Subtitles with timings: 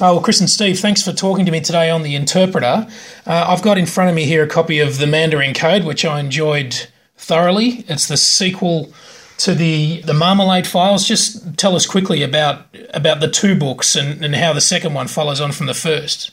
[0.00, 2.86] Oh, well, Chris and Steve, thanks for talking to me today on The Interpreter.
[3.26, 6.04] Uh, I've got in front of me here a copy of The Mandarin Code, which
[6.04, 6.86] I enjoyed
[7.16, 7.84] thoroughly.
[7.88, 8.92] It's the sequel
[9.38, 11.06] to the, the Marmalade Files.
[11.06, 15.08] Just tell us quickly about about the two books and, and how the second one
[15.08, 16.30] follows on from the first.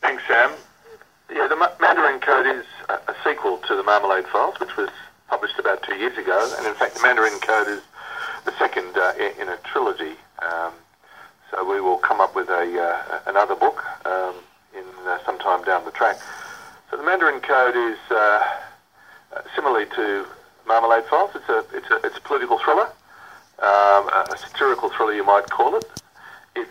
[0.00, 0.50] Thanks, Sam.
[1.30, 4.88] Yeah, the Mandarin Code is a, a sequel to the Marmalade Files, which was
[5.28, 6.54] published about two years ago.
[6.56, 7.82] And in fact, the Mandarin Code is
[8.46, 10.16] the second uh, in, a trilogy.
[10.38, 10.72] Um,
[11.64, 14.34] we will come up with a uh, another book um,
[14.74, 16.16] in uh, some time down the track.
[16.90, 18.42] So the Mandarin Code is uh,
[19.54, 20.26] similarly to
[20.66, 21.30] Marmalade Files.
[21.34, 22.86] It's a it's a it's a political thriller,
[23.58, 25.84] um, a satirical thriller you might call it.
[26.54, 26.70] It's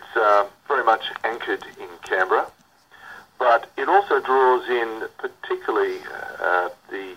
[0.68, 2.46] very much anchored in Canberra,
[3.38, 5.98] but it also draws in particularly
[6.40, 7.14] uh, the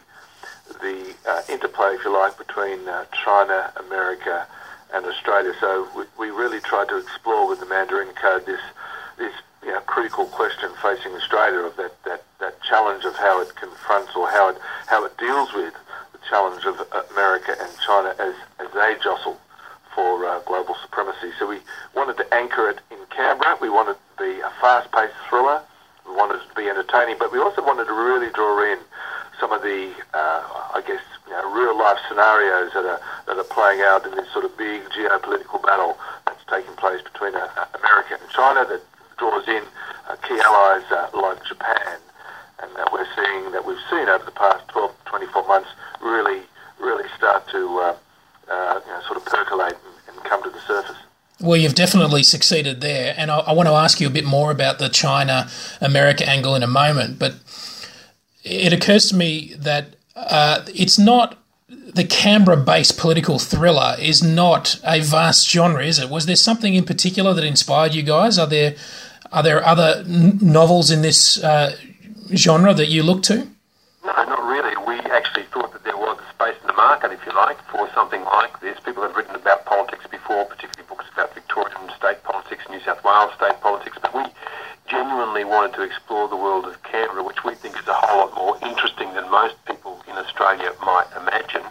[0.81, 4.47] the uh, interplay, if you like, between uh, China, America,
[4.93, 5.53] and Australia.
[5.59, 8.61] So we, we really tried to explore with the Mandarin Code this
[9.17, 9.33] this
[9.63, 14.15] you know, critical question facing Australia of that, that, that challenge of how it confronts
[14.15, 15.73] or how it how it deals with
[16.11, 16.79] the challenge of
[17.11, 19.39] America and China as, as they jostle
[19.93, 21.31] for uh, global supremacy.
[21.39, 21.59] So we
[21.95, 23.57] wanted to anchor it in Canberra.
[23.61, 25.61] We wanted to be a fast-paced thriller.
[26.05, 28.79] We wanted to be entertaining, but we also wanted to really draw in
[29.39, 30.41] some of the, uh,
[30.73, 34.31] I guess, you know, real life scenarios that are that are playing out in this
[34.31, 38.81] sort of big geopolitical battle that's taking place between uh, America and China that
[39.17, 39.63] draws in
[40.09, 41.97] uh, key allies uh, like Japan,
[42.61, 45.69] and that we're seeing that we've seen over the past 12, 24 months
[46.01, 46.41] really,
[46.79, 47.95] really start to uh,
[48.49, 50.97] uh, you know, sort of percolate and, and come to the surface.
[51.41, 54.51] Well, you've definitely succeeded there, and I, I, want to ask you a bit more
[54.51, 55.49] about the China
[55.81, 57.19] America angle in a moment.
[57.19, 57.33] But
[58.45, 64.79] it occurs to me that uh, it's not the Canberra based political thriller is not
[64.83, 66.09] a vast genre, is it?
[66.09, 68.37] Was there something in particular that inspired you guys?
[68.37, 68.75] Are there
[69.31, 71.75] are there other n- novels in this uh,
[72.33, 73.47] genre that you look to?
[74.05, 74.75] No, not really.
[74.85, 77.89] We actually thought that there was a space in the market, if you like, for
[77.93, 78.79] something like this.
[78.81, 83.33] People have written about politics before, particularly books about Victorian state politics, New South Wales
[83.35, 84.23] state politics, but we
[84.87, 88.35] genuinely wanted to explore the world of Canberra, which we think is a whole lot
[88.35, 91.63] more interesting than most people in Australia might imagine.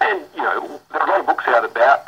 [0.00, 2.06] And, you know, there are a lot of books out about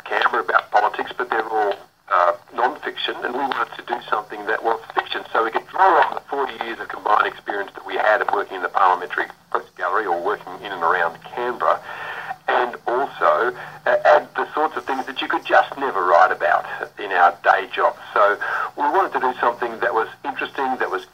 [0.71, 1.73] politics, but they're all
[2.09, 6.01] uh, non-fiction, and we wanted to do something that was fiction so we could draw
[6.07, 9.25] on the 40 years of combined experience that we had of working in the Parliamentary
[9.51, 11.81] Press Gallery or working in and around Canberra
[12.47, 13.55] and also
[13.85, 16.65] uh, add the sorts of things that you could just never write about
[16.97, 17.95] in our day job.
[18.13, 18.37] So
[18.75, 21.05] we wanted to do something that was interesting, that was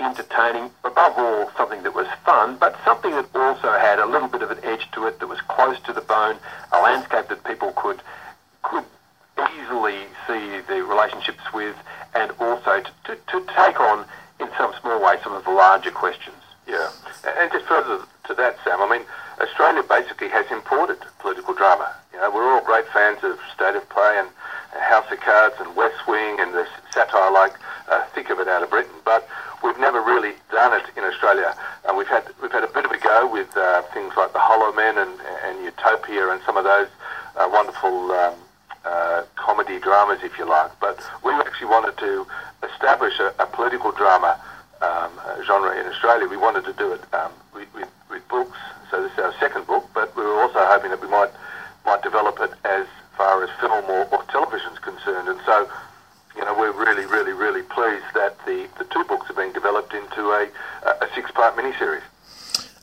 [0.46, 4.42] entertaining, above all something that was fun, but something that also had a little bit
[4.42, 6.38] of an edge to it that was close to the bone,
[6.72, 8.02] a landscape that people could
[8.64, 8.84] could
[9.54, 11.76] easily see the relationships with,
[12.16, 14.06] and also to, to, to take on
[14.40, 16.36] in some small way some of the larger questions.
[16.68, 16.90] Yeah,
[17.38, 19.06] and just further to that, Sam, I mean,
[19.40, 21.94] Australia basically has imported political drama.
[22.12, 24.30] You know, we're all great fans of State of Play and
[24.82, 27.54] House of Cards and West Wing and the satire like
[27.90, 29.28] uh, thick of it out of Britain, but
[29.64, 31.56] we've never really done it in Australia.
[31.88, 34.40] And we've had we've had a bit of a go with uh, things like The
[34.40, 35.14] Hollowmen and,
[35.44, 36.88] and Utopia and some of those
[37.36, 38.36] uh, wonderful um,
[38.84, 40.72] uh, comedy dramas, if you like.
[40.80, 42.26] But we actually wanted to
[42.64, 44.40] establish a, a political drama
[44.82, 45.12] um,
[45.46, 46.28] genre in Australia.
[46.28, 48.58] We wanted to do it um, with, with, with, books.
[48.92, 51.32] So this is our second book, but we were also hoping that we might
[51.86, 55.28] might develop it as far as film or, or television is concerned.
[55.28, 55.70] And so,
[56.58, 60.50] we're really, really, really pleased that the, the two books are being developed into a,
[60.86, 62.02] a six part miniseries.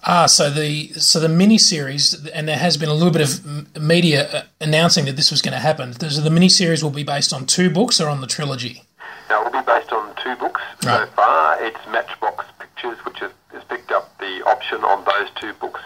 [0.04, 4.28] Ah, so the so the miniseries, and there has been a little bit of media
[4.32, 5.92] uh, announcing that this was going to happen.
[5.92, 8.82] So the miniseries will be based on two books or on the trilogy.
[9.30, 11.06] Now, it will be based on two books right.
[11.06, 11.62] so far.
[11.62, 15.80] It's Matchbox Pictures, which has, has picked up the option on those two books,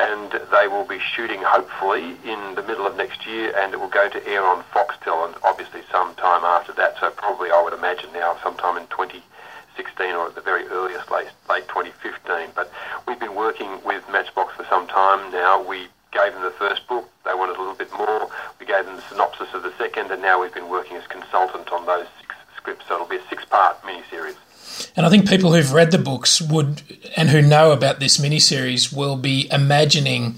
[0.00, 3.92] and they will be shooting hopefully in the middle of next year, and it will
[3.92, 6.96] go to air on Foxtel, and obviously some time after that.
[6.98, 11.28] So probably I would imagine now sometime in 2016 or at the very earliest late,
[11.50, 12.52] late 2015.
[12.54, 12.72] But
[13.06, 15.62] we've been working with Matchbox for some time now.
[15.62, 17.08] We gave them the first book.
[17.26, 18.30] They wanted a little bit more.
[18.58, 21.70] We gave them the synopsis of the second, and now we've been working as consultant
[21.72, 22.88] on those six scripts.
[22.88, 24.36] So it'll be a six-part miniseries.
[24.96, 26.82] And I think people who've read the books would,
[27.16, 30.36] and who know about this miniseries, will be imagining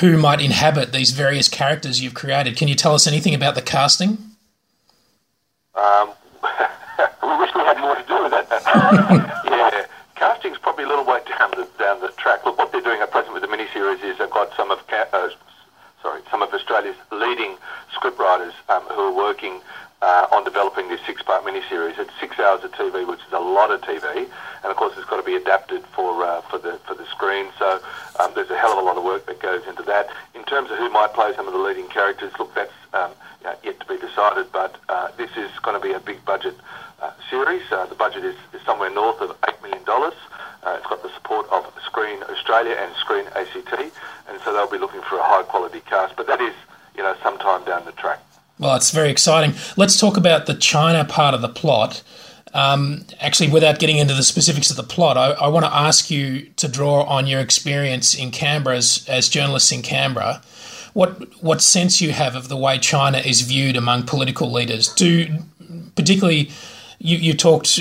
[0.00, 2.56] who might inhabit these various characters you've created.
[2.56, 4.18] Can you tell us anything about the casting?
[5.74, 6.10] Um,
[7.22, 8.46] we wish we had more to do with it.
[8.50, 12.44] yeah, casting's probably a little way down the down the track.
[12.44, 15.30] Look, what they're doing at present with the miniseries is they've got some of uh,
[16.02, 17.56] sorry some of Australia's leading
[17.94, 19.60] scriptwriters um, who are working
[20.00, 21.98] uh, on developing this six-part miniseries.
[21.98, 25.08] It's six hours of TV, which is a lot of TV, and of course it's
[25.08, 27.46] got to be adapted for uh, for the for the screen.
[27.58, 27.80] So
[28.20, 30.08] um, there's a hell of a lot of work that goes into that.
[30.34, 33.10] In terms of who might play some of the leading characters, look, that's um,
[33.64, 34.46] yet to be decided.
[34.52, 36.54] But uh, this is going to be a big budget
[37.02, 37.62] uh, series.
[37.70, 40.14] Uh, the budget is, is somewhere north of eight million dollars.
[40.62, 43.72] Uh, it's got the support of Screen Australia and Screen ACT,
[44.28, 46.16] and so they'll be looking for a high quality cast.
[46.16, 46.54] But that is,
[46.96, 48.20] you know, sometime down the track.
[48.58, 49.54] Well, it's very exciting.
[49.76, 52.02] Let's talk about the China part of the plot.
[52.54, 56.10] Um, actually, without getting into the specifics of the plot, I, I, want to ask
[56.10, 60.40] you to draw on your experience in Canberra as, as journalists in Canberra.
[60.94, 64.88] What what sense you have of the way China is viewed among political leaders?
[64.88, 65.28] Do
[65.94, 66.50] particularly
[66.98, 67.80] you, you talked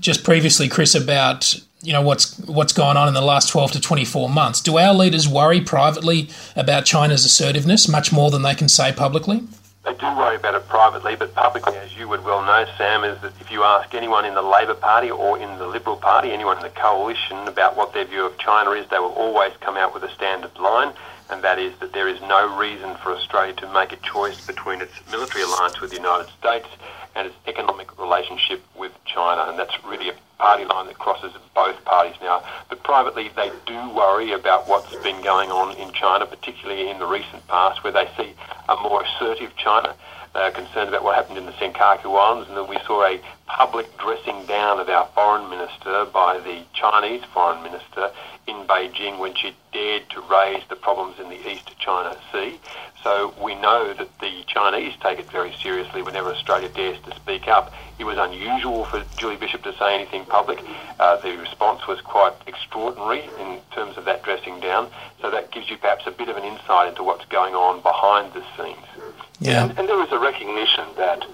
[0.00, 3.80] just previously, Chris, about you know what's what's gone on in the last 12 to
[3.80, 8.68] 24 months do our leaders worry privately about china's assertiveness much more than they can
[8.68, 9.42] say publicly
[9.84, 13.20] they do worry about it privately, but publicly, as you would well know, Sam, is
[13.22, 16.58] that if you ask anyone in the Labor Party or in the Liberal Party, anyone
[16.58, 19.94] in the coalition about what their view of China is, they will always come out
[19.94, 20.92] with a standard line,
[21.30, 24.82] and that is that there is no reason for Australia to make a choice between
[24.82, 26.68] its military alliance with the United States
[27.14, 31.84] and its economic relationship with China, and that's really a party line that crosses both
[31.84, 32.42] parties now.
[32.68, 37.06] But privately, they do worry about what's been going on in China, particularly in the
[37.06, 38.34] recent past, where they see
[38.68, 39.94] a more assertive China.
[40.32, 43.98] Are concerned about what happened in the Senkaku Islands, and then we saw a public
[43.98, 48.12] dressing down of our foreign minister by the Chinese foreign minister
[48.46, 52.60] in Beijing when she dared to raise the problems in the East China Sea.
[53.02, 57.48] So we know that the Chinese take it very seriously whenever Australia dares to speak
[57.48, 57.72] up.
[57.98, 60.60] It was unusual for Julie Bishop to say anything public.
[60.98, 64.90] Uh, the response was quite extraordinary in terms of that dressing down.
[65.20, 68.32] So that gives you perhaps a bit of an insight into what's going on behind
[68.32, 69.09] the scenes.
[69.40, 69.64] Yeah.
[69.64, 71.26] And, and there is a recognition that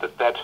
[0.00, 0.36] that that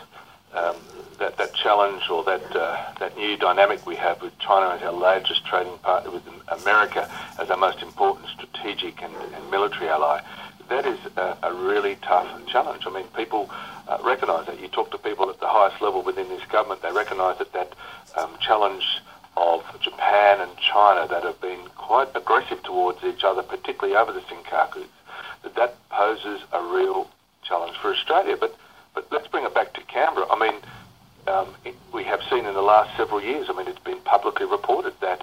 [0.52, 0.76] um,
[1.18, 4.92] that, that challenge or that uh, that new dynamic we have with China as our
[4.92, 10.20] largest trading partner with America as our most important strategic and, and military ally.
[10.68, 12.82] That is a, a, really tough challenge.
[12.86, 13.48] I mean, people
[13.86, 14.60] uh, recognise that.
[14.60, 17.72] You talk to people at the highest level within this government, they recognise that that
[18.16, 18.84] um, challenge
[19.36, 24.22] of Japan and China that have been quite aggressive towards each other, particularly over the
[24.22, 24.88] Senkakus,
[25.46, 27.08] that that poses a real
[27.42, 28.36] challenge for Australia.
[28.38, 28.56] But
[28.94, 30.26] but let's bring it back to Canberra.
[30.30, 30.60] I mean,
[31.28, 33.46] um, it, we have seen in the last several years.
[33.48, 35.20] I mean, it's been publicly reported that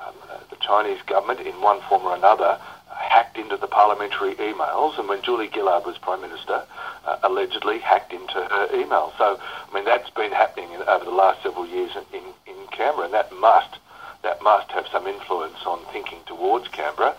[0.00, 2.58] um, uh, the Chinese government, in one form or another,
[2.88, 6.62] hacked into the parliamentary emails, and when Julia Gillard was Prime Minister,
[7.04, 9.12] uh, allegedly hacked into her email.
[9.18, 12.66] So, I mean, that's been happening in, over the last several years in, in, in
[12.68, 13.78] Canberra, and that must
[14.22, 17.14] that must have some influence on thinking towards Canberra.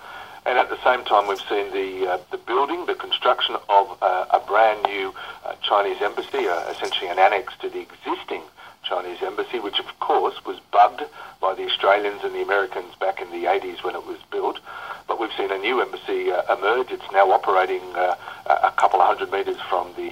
[0.48, 4.28] And at the same time, we've seen the uh, the building, the construction of uh,
[4.32, 5.14] a brand new
[5.44, 8.44] uh, Chinese embassy, uh, essentially an annex to the existing
[8.82, 11.04] Chinese embassy, which of course was bugged
[11.42, 14.60] by the Australians and the Americans back in the 80s when it was built.
[15.06, 16.92] But we've seen a new embassy uh, emerge.
[16.92, 18.16] It's now operating uh,
[18.46, 20.12] a couple of hundred metres from the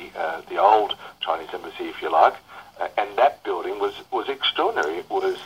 [0.50, 2.36] the old Chinese embassy, if you like.
[2.98, 4.98] and that building was was extraordinary.
[4.98, 5.38] It was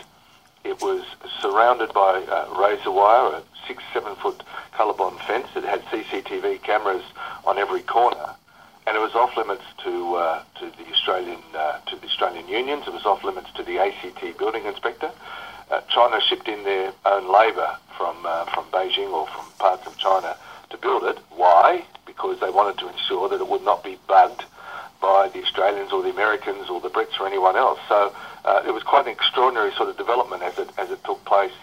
[0.63, 1.03] it was
[1.41, 2.19] surrounded by
[2.57, 5.47] razor wire, a six, seven foot Colorbond fence.
[5.55, 7.03] It had CCTV cameras
[7.45, 8.35] on every corner,
[8.87, 12.87] and it was off limits to uh, to the Australian uh, to the Australian unions.
[12.87, 15.11] It was off limits to the ACT building inspector.
[15.69, 19.97] Uh, China shipped in their own labour from uh, from Beijing or from parts of
[19.97, 20.35] China
[20.71, 21.17] to build it.
[21.35, 21.83] Why?
[22.05, 24.45] Because they wanted to ensure that it would not be bugged
[25.01, 27.79] by the Australians or the Americans or the Brits or anyone else.
[27.87, 28.13] So
[28.45, 31.53] uh, it was quite an extraordinary sort of development as it as it took place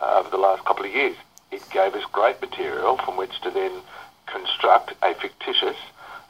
[0.00, 1.16] uh, over the last couple of years
[1.52, 3.72] it gave us great material from which to then
[4.26, 5.76] construct a fictitious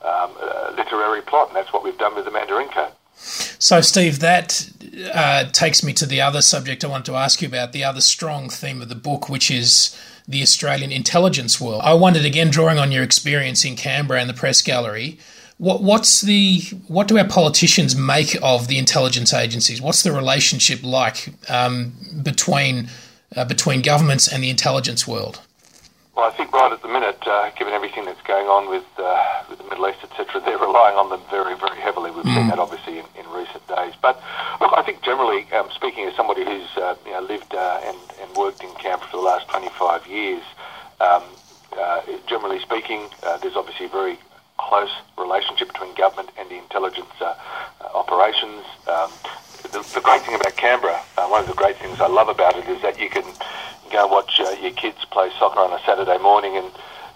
[0.02, 2.92] um, uh, literary plot, and that's what we've done with the Mandarin Code.
[3.14, 4.68] So, Steve, that
[5.14, 8.00] uh, takes me to the other subject I wanted to ask you about, the other
[8.00, 11.82] strong theme of the book, which is the Australian intelligence world.
[11.84, 15.18] I wondered again, drawing on your experience in Canberra and the press gallery,
[15.62, 19.80] what, what's the what do our politicians make of the intelligence agencies?
[19.80, 22.88] What's the relationship like um, between
[23.36, 25.40] uh, between governments and the intelligence world?
[26.16, 29.44] Well, I think right at the minute, uh, given everything that's going on with uh,
[29.48, 32.10] with the Middle East, etc., they're relying on them very, very heavily.
[32.10, 32.34] We've mm.
[32.34, 33.94] seen that obviously in, in, recent days.
[34.02, 34.20] But
[34.60, 37.96] look, I think generally, um, speaking as somebody who's uh, you know, lived uh, and,
[38.20, 40.42] and worked in Canberra for the last 25 years,
[41.00, 41.22] um,
[41.78, 43.08] uh, generally speaking,
[43.40, 44.18] there's obviously a very
[44.58, 47.10] close relationship between government and the intelligence
[47.94, 48.64] operations.
[48.86, 49.10] Um,
[49.72, 52.56] the, the, great thing about Canberra, uh, one of the great things I love about
[52.56, 53.22] it is that you can
[53.92, 56.66] go watch uh, your kids play soccer on a Saturday morning and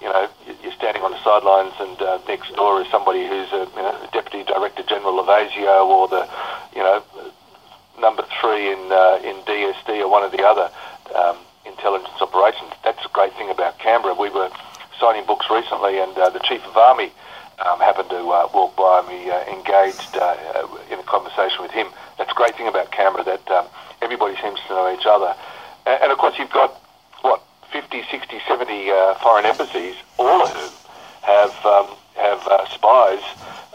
[0.01, 0.29] you know,
[0.63, 4.09] you're standing on the sidelines and uh, next door is somebody who's a you know,
[4.13, 6.29] Deputy Director General of ASIO or the,
[6.75, 7.03] you know,
[7.99, 10.71] number three in uh, in DSD or one or the other
[11.17, 12.71] um, intelligence operations.
[12.85, 14.15] That's a great thing about Canberra.
[14.15, 14.51] We were
[15.01, 17.11] signing books recently, and uh, the Chief of Army
[17.65, 21.89] um, happened to uh, walk by me, uh, engaged uh, in a conversation with him.
[22.19, 23.67] That's a great thing about Canberra that um,
[24.03, 25.35] everybody seems to know each other.
[25.87, 26.81] And, and, of course, you've got,
[27.23, 30.73] what, 50, 60, 70 uh, foreign embassies, all of whom
[31.23, 33.23] have, um, have uh, spies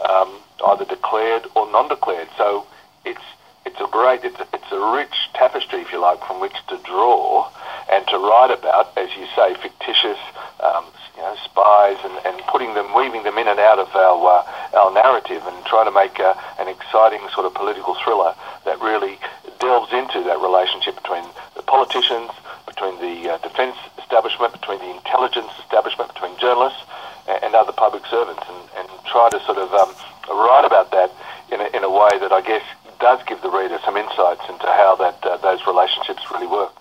[0.08, 2.28] um, either declared or non-declared.
[2.36, 2.66] So
[3.04, 3.24] it's,
[3.66, 6.78] it's a great, it's a, it's a rich tapestry, if you like, from which to
[6.84, 7.50] draw
[7.90, 10.18] and to write about, as you say, fictitious
[10.62, 14.42] um, you know, spies and, and putting them, weaving them in and out of our,
[14.42, 18.80] uh, our narrative and trying to make uh, an exciting sort of political thriller that
[18.80, 19.18] really
[19.60, 22.30] delves into that relationship between the politicians,
[22.66, 26.82] between the uh, defence establishment, between the intelligence establishment, between journalists
[27.28, 29.94] and, and other public servants and, and try to sort of um,
[30.30, 31.10] write about that
[31.50, 32.64] in a, in a way that I guess
[33.00, 36.72] does give the reader some insights into how that uh, those relationships really work.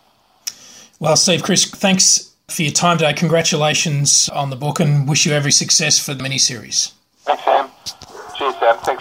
[0.99, 3.13] Well, Steve, Chris, thanks for your time today.
[3.13, 6.91] Congratulations on the book and wish you every success for the miniseries.
[7.19, 7.69] Thanks, Sam.
[8.37, 8.77] Cheers, Sam.
[8.79, 9.00] Thanks.